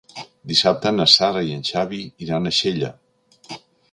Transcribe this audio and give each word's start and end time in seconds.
Dissabte 0.51 0.91
na 0.95 1.05
Sara 1.15 1.43
i 1.49 1.53
en 1.57 1.61
Xavi 1.69 2.01
iran 2.27 2.47
a 2.47 2.53
Xella. 2.61 2.89